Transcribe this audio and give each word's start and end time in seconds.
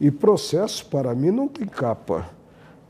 E 0.00 0.10
processo, 0.10 0.86
para 0.86 1.14
mim, 1.14 1.30
não 1.30 1.46
tem 1.46 1.66
capa. 1.66 2.30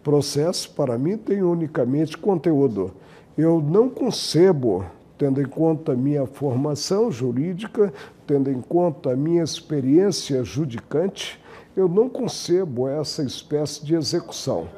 Processo, 0.02 0.70
para 0.70 0.96
mim, 0.96 1.16
tem 1.16 1.42
unicamente 1.42 2.16
conteúdo. 2.16 2.92
Eu 3.36 3.60
não 3.60 3.88
concebo, 3.88 4.84
tendo 5.18 5.42
em 5.42 5.46
conta 5.46 5.92
a 5.92 5.96
minha 5.96 6.24
formação 6.26 7.10
jurídica, 7.10 7.92
tendo 8.26 8.48
em 8.48 8.60
conta 8.60 9.12
a 9.12 9.16
minha 9.16 9.42
experiência 9.42 10.44
judicante, 10.44 11.40
eu 11.76 11.88
não 11.88 12.08
concebo 12.08 12.86
essa 12.86 13.22
espécie 13.24 13.84
de 13.84 13.94
execução. 13.94 14.68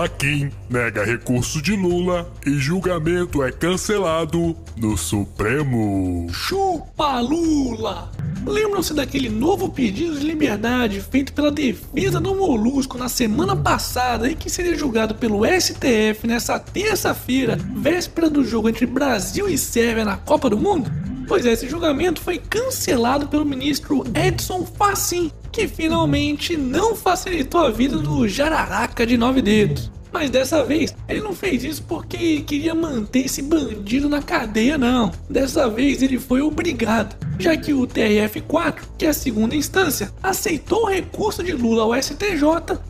Faquin 0.00 0.50
nega 0.70 1.04
recurso 1.04 1.60
de 1.60 1.76
Lula 1.76 2.32
e 2.46 2.52
julgamento 2.52 3.42
é 3.42 3.52
cancelado 3.52 4.56
no 4.74 4.96
Supremo. 4.96 6.26
Chupa 6.32 7.20
Lula! 7.20 8.10
Lembram-se 8.46 8.94
daquele 8.94 9.28
novo 9.28 9.68
pedido 9.68 10.18
de 10.18 10.26
liberdade 10.26 11.02
feito 11.02 11.34
pela 11.34 11.50
defesa 11.50 12.18
do 12.18 12.34
Molusco 12.34 12.96
na 12.96 13.10
semana 13.10 13.54
passada 13.54 14.30
e 14.30 14.34
que 14.34 14.48
seria 14.48 14.74
julgado 14.74 15.16
pelo 15.16 15.42
STF 15.44 16.26
nessa 16.26 16.58
terça-feira, 16.58 17.58
véspera 17.76 18.30
do 18.30 18.42
jogo 18.42 18.70
entre 18.70 18.86
Brasil 18.86 19.50
e 19.50 19.58
Sérvia 19.58 20.06
na 20.06 20.16
Copa 20.16 20.48
do 20.48 20.56
Mundo? 20.56 20.90
Pois 21.30 21.46
é, 21.46 21.52
esse 21.52 21.68
julgamento 21.68 22.20
foi 22.20 22.38
cancelado 22.38 23.28
pelo 23.28 23.44
ministro 23.44 24.02
Edson 24.16 24.66
Fachin, 24.66 25.30
que 25.52 25.68
finalmente 25.68 26.56
não 26.56 26.96
facilitou 26.96 27.60
a 27.60 27.70
vida 27.70 27.98
do 27.98 28.26
Jararaca 28.26 29.06
de 29.06 29.16
nove 29.16 29.40
dedos. 29.40 29.92
Mas 30.12 30.28
dessa 30.28 30.64
vez 30.64 30.92
ele 31.08 31.20
não 31.20 31.32
fez 31.32 31.62
isso 31.62 31.84
porque 31.84 32.40
queria 32.40 32.74
manter 32.74 33.26
esse 33.26 33.42
bandido 33.42 34.08
na 34.08 34.20
cadeia, 34.20 34.76
não. 34.76 35.12
Dessa 35.28 35.68
vez 35.68 36.02
ele 36.02 36.18
foi 36.18 36.40
obrigado, 36.40 37.14
já 37.38 37.56
que 37.56 37.72
o 37.72 37.86
TRF4, 37.86 38.80
que 38.98 39.06
é 39.06 39.10
a 39.10 39.14
segunda 39.14 39.54
instância, 39.54 40.12
aceitou 40.20 40.82
o 40.82 40.88
recurso 40.88 41.44
de 41.44 41.52
Lula 41.52 41.84
ao 41.84 42.02
STJ, 42.02 42.42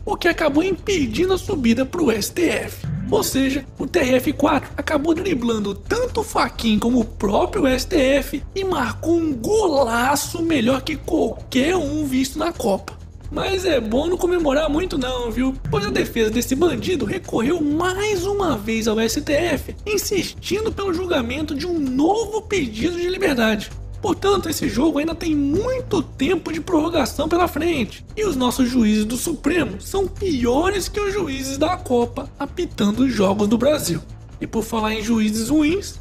o 0.03 0.17
que 0.17 0.27
acabou 0.27 0.63
impedindo 0.63 1.33
a 1.33 1.37
subida 1.37 1.85
para 1.85 2.01
o 2.01 2.11
STF. 2.11 2.87
Ou 3.11 3.21
seja, 3.23 3.65
o 3.77 3.85
TRF4 3.85 4.63
acabou 4.77 5.13
driblando 5.13 5.75
tanto 5.75 6.21
o 6.21 6.23
Faquin 6.23 6.79
como 6.79 7.01
o 7.01 7.05
próprio 7.05 7.67
STF 7.77 8.41
e 8.55 8.63
marcou 8.63 9.17
um 9.17 9.33
golaço 9.33 10.41
melhor 10.41 10.81
que 10.81 10.95
qualquer 10.95 11.75
um 11.75 12.05
visto 12.05 12.39
na 12.39 12.53
Copa. 12.53 13.01
Mas 13.29 13.65
é 13.65 13.79
bom 13.79 14.07
não 14.07 14.17
comemorar 14.17 14.69
muito 14.69 14.97
não, 14.97 15.31
viu? 15.31 15.55
Pois 15.69 15.85
a 15.85 15.89
defesa 15.89 16.29
desse 16.29 16.55
bandido 16.55 17.05
recorreu 17.05 17.61
mais 17.61 18.25
uma 18.25 18.57
vez 18.57 18.87
ao 18.87 18.97
STF, 18.99 19.75
insistindo 19.85 20.71
pelo 20.71 20.93
julgamento 20.93 21.55
de 21.55 21.65
um 21.65 21.79
novo 21.79 22.41
pedido 22.41 22.97
de 22.97 23.07
liberdade. 23.07 23.71
Portanto, 24.01 24.49
esse 24.49 24.67
jogo 24.67 24.99
ainda 24.99 25.13
tem 25.13 25.35
muito 25.35 26.01
tempo 26.01 26.51
de 26.51 26.59
prorrogação 26.59 27.29
pela 27.29 27.47
frente. 27.47 28.03
E 28.17 28.25
os 28.25 28.35
nossos 28.35 28.67
juízes 28.67 29.05
do 29.05 29.15
Supremo 29.15 29.79
são 29.79 30.07
piores 30.07 30.87
que 30.89 30.99
os 30.99 31.13
juízes 31.13 31.57
da 31.57 31.77
Copa 31.77 32.29
apitando 32.39 33.01
os 33.01 33.13
jogos 33.13 33.47
do 33.47 33.57
Brasil. 33.57 34.01
E 34.39 34.47
por 34.47 34.63
falar 34.63 34.95
em 34.95 35.03
juízes 35.03 35.49
ruins, 35.49 35.99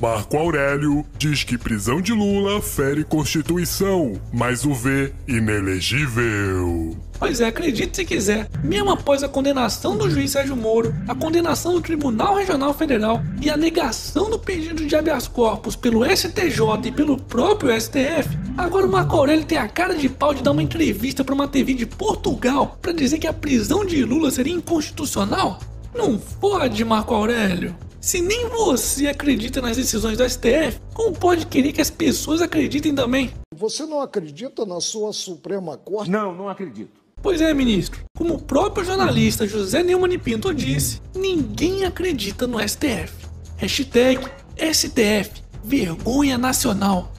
Marco 0.00 0.36
Aurélio 0.36 1.06
diz 1.16 1.44
que 1.44 1.56
prisão 1.56 2.00
de 2.00 2.12
Lula 2.12 2.60
fere 2.60 3.04
Constituição, 3.04 4.20
mas 4.32 4.64
o 4.64 4.74
vê 4.74 5.12
inelegível. 5.26 6.96
Pois 7.24 7.40
é, 7.40 7.46
acredite 7.46 7.96
se 7.96 8.04
quiser, 8.04 8.50
mesmo 8.62 8.90
após 8.90 9.22
a 9.22 9.28
condenação 9.30 9.96
do 9.96 10.10
juiz 10.10 10.32
Sérgio 10.32 10.54
Moro, 10.54 10.94
a 11.08 11.14
condenação 11.14 11.72
do 11.72 11.80
Tribunal 11.80 12.34
Regional 12.34 12.74
Federal 12.74 13.22
e 13.40 13.48
a 13.48 13.56
negação 13.56 14.28
do 14.28 14.38
pedido 14.38 14.84
de 14.84 14.94
habeas 14.94 15.26
corpus 15.26 15.74
pelo 15.74 16.04
STJ 16.04 16.60
e 16.84 16.92
pelo 16.92 17.16
próprio 17.16 17.72
STF, 17.80 18.28
agora 18.58 18.86
o 18.86 18.92
Marco 18.92 19.16
Aurélio 19.16 19.46
tem 19.46 19.56
a 19.56 19.66
cara 19.66 19.94
de 19.94 20.06
pau 20.06 20.34
de 20.34 20.42
dar 20.42 20.50
uma 20.50 20.62
entrevista 20.62 21.24
para 21.24 21.34
uma 21.34 21.48
TV 21.48 21.72
de 21.72 21.86
Portugal 21.86 22.76
para 22.82 22.92
dizer 22.92 23.18
que 23.18 23.26
a 23.26 23.32
prisão 23.32 23.86
de 23.86 24.04
Lula 24.04 24.30
seria 24.30 24.52
inconstitucional? 24.52 25.58
Não 25.94 26.18
pode, 26.18 26.84
Marco 26.84 27.14
Aurélio. 27.14 27.74
Se 28.02 28.20
nem 28.20 28.50
você 28.50 29.06
acredita 29.06 29.62
nas 29.62 29.78
decisões 29.78 30.18
do 30.18 30.28
STF, 30.28 30.78
como 30.92 31.16
pode 31.16 31.46
querer 31.46 31.72
que 31.72 31.80
as 31.80 31.88
pessoas 31.88 32.42
acreditem 32.42 32.94
também? 32.94 33.30
Você 33.56 33.86
não 33.86 34.02
acredita 34.02 34.66
na 34.66 34.78
sua 34.78 35.10
Suprema 35.14 35.78
Corte? 35.78 36.10
Não, 36.10 36.34
não 36.34 36.50
acredito. 36.50 37.03
Pois 37.24 37.40
é, 37.40 37.54
ministro. 37.54 38.04
Como 38.14 38.34
o 38.34 38.38
próprio 38.38 38.84
jornalista 38.84 39.48
José 39.48 39.82
Neumann 39.82 40.18
Pinto 40.18 40.52
disse, 40.52 41.00
ninguém 41.16 41.86
acredita 41.86 42.46
no 42.46 42.60
STF. 42.60 43.14
Hashtag 43.56 44.20
STF, 44.58 45.30
vergonha 45.64 46.36
nacional. 46.36 47.10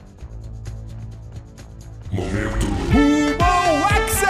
Momento. 2.12 2.66
Hexa! 3.90 4.28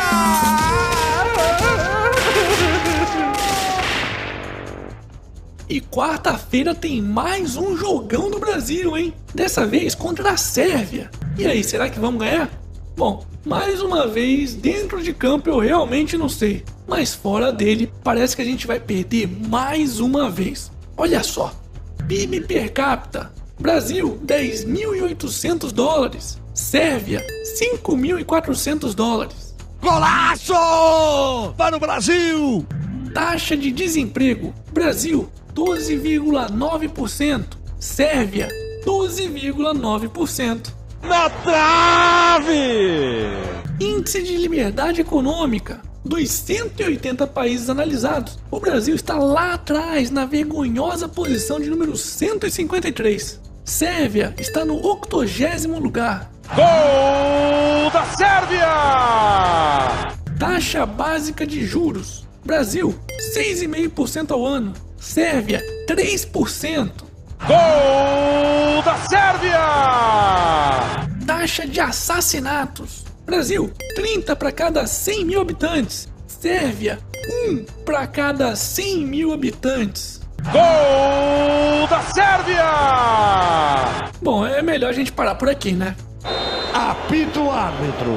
E 5.69 5.79
quarta-feira 5.83 6.75
tem 6.75 7.03
mais 7.03 7.55
um 7.55 7.77
jogão 7.77 8.31
do 8.31 8.39
Brasil, 8.39 8.97
hein? 8.97 9.13
Dessa 9.35 9.67
vez 9.67 9.95
contra 9.95 10.31
a 10.31 10.39
Sérvia. 10.39 11.11
E 11.37 11.45
aí, 11.47 11.63
será 11.63 11.91
que 11.91 12.01
vamos 12.01 12.21
ganhar? 12.21 12.51
Bom, 12.97 13.27
mais 13.45 13.83
uma 13.83 14.07
vez, 14.07 14.55
dentro 14.55 15.03
de 15.03 15.13
campo 15.13 15.51
eu 15.51 15.59
realmente 15.59 16.17
não 16.17 16.31
sei. 16.31 16.65
Mas 16.89 17.15
fora 17.15 17.53
dele, 17.53 17.93
parece 18.03 18.35
que 18.35 18.41
a 18.41 18.45
gente 18.45 18.67
vai 18.67 18.81
perder 18.81 19.29
mais 19.29 20.01
uma 20.01 20.31
vez. 20.31 20.73
Olha 20.97 21.23
só: 21.23 21.53
PIB 22.09 22.41
per 22.43 22.73
capita. 22.73 23.31
Brasil, 23.59 24.19
10.800 24.25 25.73
dólares. 25.73 26.41
Sérvia, 26.55 27.23
5.400 27.61 28.95
dólares. 28.95 29.55
Golaço! 29.81 31.53
Para 31.57 31.77
o 31.77 31.81
Brasil! 31.81 32.67
Taxa 33.13 33.55
de 33.57 33.71
desemprego: 33.71 34.55
Brasil, 34.73 35.29
12,9%. 35.55 37.45
Sérvia, 37.79 38.49
12,9%. 38.87 40.76
Na 41.09 41.31
trave! 41.31 42.51
Índice 43.81 44.23
de 44.23 44.37
liberdade 44.37 45.01
econômica. 45.01 45.81
Dos 46.05 46.31
180 46.31 47.27
países 47.29 47.71
analisados, 47.71 48.39
o 48.51 48.59
Brasil 48.61 48.95
está 48.95 49.17
lá 49.17 49.55
atrás, 49.55 50.11
na 50.11 50.25
vergonhosa 50.25 51.09
posição 51.09 51.61
de 51.61 51.69
número 51.71 51.97
153. 51.97 53.41
Sérvia 53.65 54.35
está 54.39 54.65
no 54.65 54.85
80 54.85 55.79
lugar. 55.79 56.31
Gol 56.55 57.91
da 57.91 58.05
Sérvia! 58.17 58.67
Taxa 60.39 60.87
básica 60.87 61.47
de 61.47 61.65
juros. 61.65 62.27
Brasil, 62.45 62.95
6,5% 63.37 64.31
ao 64.31 64.47
ano. 64.47 64.73
Sérvia, 64.97 65.61
3%. 65.89 66.91
Gol! 67.47 68.27
Taxa 71.57 71.67
de 71.67 71.81
assassinatos. 71.81 73.05
Brasil, 73.25 73.73
30 73.95 74.37
para 74.37 74.53
cada 74.53 74.87
100 74.87 75.25
mil 75.25 75.41
habitantes. 75.41 76.07
Sérvia, 76.27 76.99
1 77.49 77.65
para 77.83 78.07
cada 78.07 78.55
100 78.55 79.07
mil 79.07 79.33
habitantes. 79.33 80.21
Gol 80.53 81.87
da 81.89 82.03
Sérvia! 82.13 82.63
Bom, 84.21 84.47
é 84.47 84.61
melhor 84.61 84.91
a 84.91 84.93
gente 84.93 85.11
parar 85.11 85.37
por 85.37 85.49
aqui, 85.49 85.73
né? 85.73 85.97
Apito 86.75 87.51
árbitro. 87.51 88.13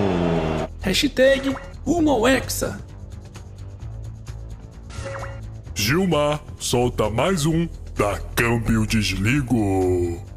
Hashtag 0.82 1.56
rumo 1.86 2.12
ao 2.12 2.28
Hexa. 2.28 2.78
Gilmar 5.74 6.42
solta 6.60 7.10
mais 7.10 7.46
um 7.46 7.70
da 7.96 8.20
Câmbio 8.36 8.86
Desligo. 8.86 10.29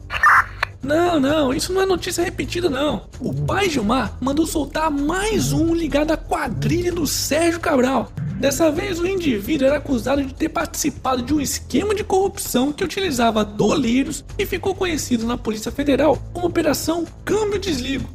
Não, 1.12 1.20
não, 1.20 1.52
isso 1.52 1.74
não 1.74 1.82
é 1.82 1.84
notícia 1.84 2.24
repetida, 2.24 2.70
não. 2.70 3.02
O 3.20 3.34
pai 3.34 3.68
Gilmar 3.68 4.16
mandou 4.18 4.46
soltar 4.46 4.90
mais 4.90 5.52
um 5.52 5.74
ligado 5.74 6.10
à 6.10 6.16
quadrilha 6.16 6.90
do 6.90 7.06
Sérgio 7.06 7.60
Cabral. 7.60 8.10
Dessa 8.40 8.70
vez, 8.70 8.98
o 8.98 9.06
indivíduo 9.06 9.66
era 9.66 9.76
acusado 9.76 10.24
de 10.24 10.32
ter 10.32 10.48
participado 10.48 11.20
de 11.20 11.34
um 11.34 11.40
esquema 11.40 11.94
de 11.94 12.02
corrupção 12.02 12.72
que 12.72 12.82
utilizava 12.82 13.44
doleiros 13.44 14.24
e 14.38 14.46
ficou 14.46 14.74
conhecido 14.74 15.26
na 15.26 15.36
Polícia 15.36 15.70
Federal 15.70 16.16
como 16.32 16.46
Operação 16.46 17.04
Câmbio 17.26 17.58
Desligo. 17.58 18.08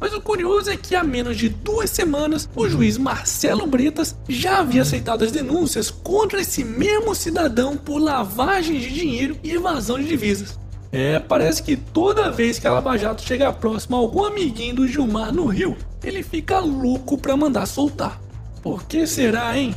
Mas 0.00 0.12
o 0.12 0.20
curioso 0.20 0.68
é 0.68 0.76
que 0.76 0.96
há 0.96 1.04
menos 1.04 1.36
de 1.36 1.48
duas 1.48 1.90
semanas, 1.90 2.48
o 2.56 2.68
juiz 2.68 2.98
Marcelo 2.98 3.68
Bretas 3.68 4.16
já 4.28 4.58
havia 4.58 4.82
aceitado 4.82 5.22
as 5.22 5.30
denúncias 5.30 5.92
contra 5.92 6.40
esse 6.40 6.64
mesmo 6.64 7.14
cidadão 7.14 7.76
por 7.76 8.00
lavagem 8.00 8.80
de 8.80 8.92
dinheiro 8.92 9.38
e 9.44 9.52
evasão 9.52 9.96
de 9.96 10.08
divisas. 10.08 10.60
É, 10.92 11.18
parece 11.18 11.62
que 11.62 11.74
toda 11.74 12.30
vez 12.30 12.58
que 12.58 12.66
a 12.66 12.72
Lava 12.72 12.98
Jato 12.98 13.22
chega 13.22 13.50
próximo 13.50 13.96
a 13.96 13.98
algum 13.98 14.26
amiguinho 14.26 14.74
do 14.74 14.86
Gilmar 14.86 15.32
no 15.32 15.46
Rio, 15.46 15.74
ele 16.04 16.22
fica 16.22 16.58
louco 16.58 17.16
pra 17.16 17.34
mandar 17.34 17.64
soltar. 17.64 18.20
Por 18.62 18.84
que 18.84 19.06
será, 19.06 19.56
hein? 19.56 19.74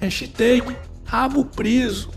Hashtag 0.00 0.76
rabo 1.04 1.44
preso. 1.44 2.10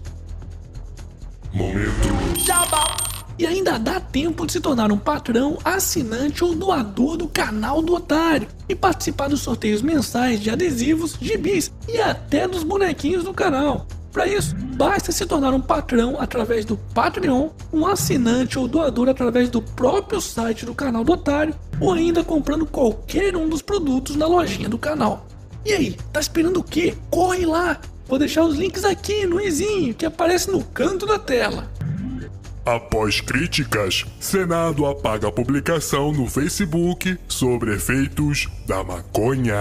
Momento. 1.54 2.40
Jabá! 2.44 2.98
E 3.38 3.46
ainda 3.46 3.78
dá 3.78 4.00
tempo 4.00 4.48
de 4.48 4.54
se 4.54 4.60
tornar 4.60 4.92
um 4.92 4.98
patrão, 4.98 5.60
assinante 5.64 6.44
ou 6.44 6.56
doador 6.56 7.18
do 7.18 7.28
canal 7.28 7.84
do 7.84 7.94
Otário 7.94 8.48
e 8.68 8.76
participar 8.76 9.30
dos 9.30 9.42
sorteios 9.42 9.84
mensais 9.84 10.40
de 10.42 10.50
adesivos, 10.50 11.16
gibis 11.22 11.72
e 11.88 12.02
até 12.02 12.48
dos 12.48 12.64
bonequinhos 12.64 13.24
do 13.24 13.34
canal. 13.34 13.86
Para 14.12 14.28
isso, 14.28 14.56
basta 14.76 15.12
se 15.12 15.26
tornar 15.26 15.54
um 15.54 15.62
patrão 15.62 16.18
através 16.20 16.66
do 16.66 16.78
Patreon, 16.78 17.50
um 17.72 17.86
assinante 17.86 18.58
ou 18.58 18.68
doador 18.68 19.08
através 19.08 19.50
do 19.50 19.62
próprio 19.62 20.20
site 20.20 20.66
do 20.66 20.74
canal 20.74 21.04
do 21.04 21.14
Otário 21.14 21.56
ou 21.80 21.94
ainda 21.94 22.24
comprando 22.24 22.66
qualquer 22.66 23.36
um 23.36 23.48
dos 23.48 23.62
produtos 23.62 24.16
na 24.16 24.26
lojinha 24.26 24.68
do 24.68 24.78
canal. 24.78 25.26
E 25.66 25.74
aí, 25.74 25.98
tá 26.12 26.20
esperando 26.20 26.58
o 26.58 26.64
quê? 26.64 26.96
Corre 27.10 27.46
lá! 27.46 27.80
Vou 28.08 28.18
deixar 28.18 28.44
os 28.44 28.58
links 28.58 28.84
aqui 28.84 29.26
no 29.28 29.40
izinho 29.40 29.94
que 29.94 30.06
aparece 30.06 30.50
no 30.50 30.64
canto 30.64 31.06
da 31.06 31.20
tela. 31.20 31.70
Após 32.66 33.22
críticas, 33.22 34.06
Senado 34.20 34.86
apaga 34.86 35.28
a 35.28 35.32
publicação 35.32 36.12
no 36.12 36.28
Facebook 36.28 37.18
sobre 37.28 37.76
efeitos 37.76 38.48
da 38.66 38.84
maconha. 38.84 39.56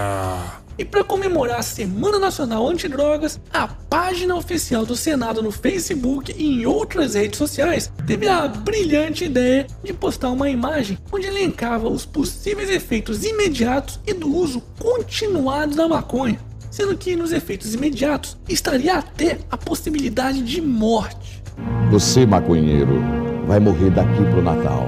E 0.79 0.85
para 0.85 1.03
comemorar 1.03 1.59
a 1.59 1.61
Semana 1.61 2.17
Nacional 2.17 2.65
Antidrogas, 2.65 3.37
a 3.51 3.67
página 3.67 4.33
oficial 4.33 4.85
do 4.85 4.95
Senado 4.95 5.43
no 5.43 5.51
Facebook 5.51 6.33
e 6.37 6.47
em 6.47 6.65
outras 6.65 7.15
redes 7.15 7.37
sociais 7.37 7.91
teve 8.07 8.29
a 8.29 8.47
brilhante 8.47 9.25
ideia 9.25 9.67
de 9.83 9.91
postar 9.91 10.29
uma 10.29 10.49
imagem 10.49 10.97
onde 11.11 11.27
elencava 11.27 11.89
os 11.89 12.05
possíveis 12.05 12.69
efeitos 12.69 13.25
imediatos 13.25 13.99
e 14.07 14.13
do 14.13 14.33
uso 14.33 14.63
continuado 14.79 15.75
da 15.75 15.85
maconha, 15.85 16.39
sendo 16.71 16.95
que 16.95 17.13
nos 17.13 17.33
efeitos 17.33 17.73
imediatos 17.73 18.37
estaria 18.47 18.93
até 18.93 19.37
a 19.51 19.57
possibilidade 19.57 20.41
de 20.41 20.61
morte. 20.61 21.43
Você, 21.91 22.25
maconheiro, 22.25 23.01
vai 23.45 23.59
morrer 23.59 23.89
daqui 23.89 24.23
pro 24.31 24.41
Natal. 24.41 24.87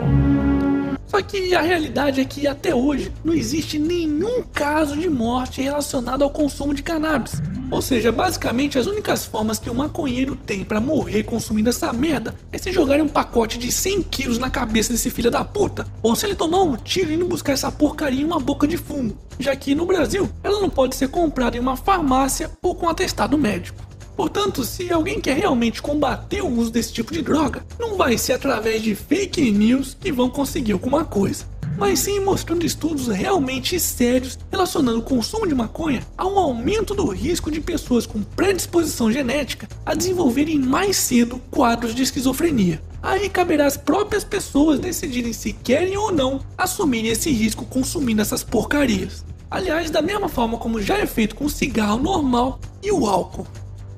Só 1.21 1.27
que 1.27 1.53
a 1.53 1.61
realidade 1.61 2.19
é 2.19 2.25
que 2.25 2.47
até 2.47 2.73
hoje 2.73 3.13
não 3.23 3.31
existe 3.31 3.77
nenhum 3.77 4.41
caso 4.41 4.97
de 4.97 5.07
morte 5.07 5.61
relacionado 5.61 6.23
ao 6.23 6.31
consumo 6.31 6.73
de 6.73 6.81
cannabis. 6.81 7.33
Ou 7.69 7.79
seja, 7.79 8.11
basicamente 8.11 8.79
as 8.79 8.87
únicas 8.87 9.23
formas 9.23 9.59
que 9.59 9.69
o 9.69 9.75
maconheiro 9.75 10.35
tem 10.35 10.63
para 10.63 10.81
morrer 10.81 11.21
consumindo 11.21 11.69
essa 11.69 11.93
merda 11.93 12.33
é 12.51 12.57
se 12.57 12.71
jogarem 12.71 13.03
um 13.03 13.07
pacote 13.07 13.59
de 13.59 13.71
100 13.71 14.01
quilos 14.01 14.39
na 14.39 14.49
cabeça 14.49 14.91
desse 14.91 15.11
filho 15.11 15.29
da 15.29 15.45
puta, 15.45 15.85
ou 16.01 16.15
se 16.15 16.25
ele 16.25 16.33
tomar 16.33 16.63
um 16.63 16.75
tiro 16.75 17.13
indo 17.13 17.27
buscar 17.27 17.53
essa 17.53 17.71
porcaria 17.71 18.21
em 18.21 18.25
uma 18.25 18.39
boca 18.39 18.67
de 18.67 18.75
fumo, 18.75 19.15
já 19.39 19.55
que 19.55 19.75
no 19.75 19.85
Brasil 19.85 20.27
ela 20.43 20.59
não 20.59 20.71
pode 20.71 20.95
ser 20.95 21.09
comprada 21.09 21.55
em 21.55 21.59
uma 21.59 21.77
farmácia 21.77 22.49
ou 22.63 22.73
com 22.73 22.89
atestado 22.89 23.37
médico. 23.37 23.90
Portanto, 24.21 24.63
se 24.63 24.93
alguém 24.93 25.19
quer 25.19 25.35
realmente 25.35 25.81
combater 25.81 26.43
o 26.43 26.47
uso 26.47 26.69
desse 26.69 26.93
tipo 26.93 27.11
de 27.11 27.23
droga, 27.23 27.65
não 27.79 27.97
vai 27.97 28.19
ser 28.19 28.33
através 28.33 28.83
de 28.83 28.93
fake 28.93 29.49
news 29.49 29.97
que 29.99 30.11
vão 30.11 30.29
conseguir 30.29 30.73
alguma 30.73 31.03
coisa, 31.03 31.43
mas 31.75 32.01
sim 32.01 32.19
mostrando 32.19 32.63
estudos 32.63 33.07
realmente 33.07 33.79
sérios 33.79 34.37
relacionando 34.51 34.99
o 34.99 35.01
consumo 35.01 35.47
de 35.47 35.55
maconha 35.55 36.05
a 36.15 36.27
um 36.27 36.37
aumento 36.37 36.93
do 36.93 37.07
risco 37.07 37.49
de 37.49 37.59
pessoas 37.59 38.05
com 38.05 38.21
predisposição 38.21 39.11
genética 39.11 39.67
a 39.83 39.95
desenvolverem 39.95 40.59
mais 40.59 40.97
cedo 40.97 41.41
quadros 41.49 41.95
de 41.95 42.03
esquizofrenia. 42.03 42.79
Aí 43.01 43.27
caberá 43.27 43.65
às 43.65 43.75
próprias 43.75 44.23
pessoas 44.23 44.77
decidirem 44.77 45.33
se 45.33 45.51
querem 45.51 45.97
ou 45.97 46.11
não 46.11 46.41
assumirem 46.55 47.09
esse 47.09 47.31
risco 47.31 47.65
consumindo 47.65 48.21
essas 48.21 48.43
porcarias. 48.43 49.25
Aliás, 49.49 49.89
da 49.89 50.03
mesma 50.03 50.29
forma 50.29 50.59
como 50.59 50.79
já 50.79 50.99
é 50.99 51.07
feito 51.07 51.35
com 51.35 51.45
o 51.45 51.49
cigarro 51.49 51.97
normal 51.97 52.59
e 52.83 52.91
o 52.91 53.07
álcool. 53.07 53.47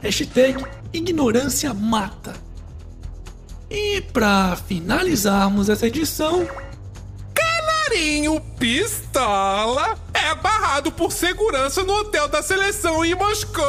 Hashtag 0.04 0.62
ignorância 0.92 1.74
mata. 1.74 2.34
E 3.70 4.02
para 4.02 4.58
finalizarmos 4.68 5.70
essa 5.70 5.88
edição, 5.88 6.46
Canarinho 7.34 8.42
Pistola 8.60 9.98
é 10.14 10.36
barrado 10.36 10.92
por 10.92 11.10
segurança 11.14 11.84
no 11.84 11.94
hotel 11.94 12.28
da 12.28 12.44
seleção 12.44 13.06
em 13.06 13.16
Moscou. 13.16 13.64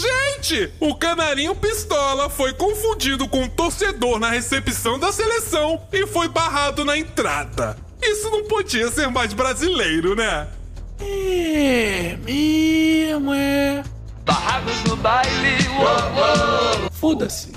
Gente, 0.00 0.72
o 0.80 0.94
Canarinho 0.94 1.54
Pistola 1.54 2.30
foi 2.30 2.54
confundido 2.54 3.28
com 3.28 3.42
um 3.42 3.48
torcedor 3.48 4.18
na 4.18 4.30
recepção 4.30 4.98
da 4.98 5.12
seleção 5.12 5.82
e 5.92 6.06
foi 6.06 6.28
barrado 6.28 6.82
na 6.82 6.96
entrada. 6.96 7.76
Isso 8.00 8.30
não 8.30 8.44
podia 8.44 8.90
ser 8.90 9.08
mais 9.08 9.34
brasileiro, 9.34 10.16
né? 10.16 10.48
é 10.98 11.95
mesmo, 12.26 13.32
é. 13.32 13.84
Barragos 14.24 14.82
no 14.84 14.96
baile, 14.96 15.56
Foda-se. 16.92 17.52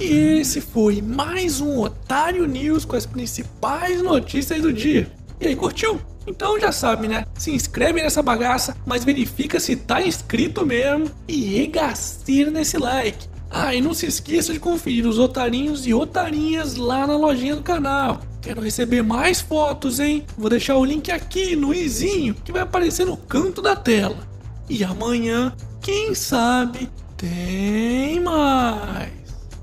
E 0.00 0.40
esse 0.40 0.60
foi 0.60 1.00
mais 1.00 1.60
um 1.60 1.80
Otário 1.80 2.46
News 2.46 2.84
com 2.84 2.96
as 2.96 3.06
principais 3.06 4.02
notícias 4.02 4.60
do 4.60 4.72
dia. 4.72 5.10
E 5.40 5.46
aí, 5.46 5.56
curtiu? 5.56 6.00
Então 6.26 6.58
já 6.58 6.72
sabe, 6.72 7.08
né? 7.08 7.24
Se 7.36 7.50
inscreve 7.52 8.02
nessa 8.02 8.22
bagaça, 8.22 8.76
mas 8.84 9.04
verifica 9.04 9.58
se 9.58 9.76
tá 9.76 10.02
inscrito 10.02 10.66
mesmo 10.66 11.10
e 11.26 11.58
regaceira 11.58 12.50
nesse 12.50 12.76
like. 12.76 13.26
Ah, 13.50 13.74
e 13.74 13.80
não 13.80 13.94
se 13.94 14.06
esqueça 14.06 14.52
de 14.52 14.60
conferir 14.60 15.06
os 15.06 15.18
otarinhos 15.18 15.86
e 15.86 15.94
otarinhas 15.94 16.76
lá 16.76 17.06
na 17.06 17.16
lojinha 17.16 17.56
do 17.56 17.62
canal. 17.62 18.20
Quero 18.40 18.60
receber 18.60 19.02
mais 19.02 19.40
fotos, 19.40 19.98
hein? 19.98 20.24
Vou 20.36 20.48
deixar 20.48 20.76
o 20.76 20.84
link 20.84 21.10
aqui 21.10 21.56
no 21.56 21.74
izinho 21.74 22.34
que 22.34 22.52
vai 22.52 22.62
aparecer 22.62 23.04
no 23.04 23.16
canto 23.16 23.60
da 23.60 23.74
tela. 23.74 24.26
E 24.68 24.84
amanhã, 24.84 25.52
quem 25.80 26.14
sabe, 26.14 26.88
tem 27.16 28.20
mais. 28.20 29.27